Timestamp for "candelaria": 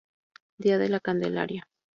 0.99-1.67